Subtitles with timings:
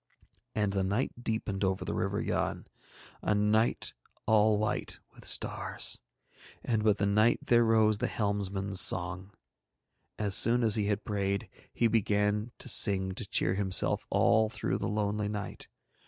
[0.55, 2.65] And the night deepened over the River Yann,
[3.21, 3.93] a night
[4.25, 6.01] all white with stars.
[6.63, 9.29] And with the night there rose the helmsman's song.
[10.17, 14.79] As soon as he had prayed he began to sing to cheer himself all through
[14.79, 15.67] the lonely night.